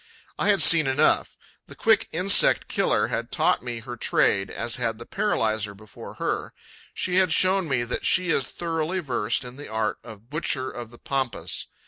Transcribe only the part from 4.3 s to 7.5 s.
as had the paralyzer before her: she had